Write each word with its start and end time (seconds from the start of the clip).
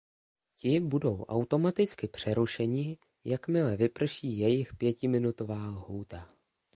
Ti 0.55 0.79
budou 0.79 1.25
automaticky 1.25 2.07
přerušeni, 2.07 2.97
jakmile 3.25 3.77
vyprší 3.77 4.37
jejich 4.39 4.75
pětiminutová 4.77 5.67
lhůta. 5.69 6.29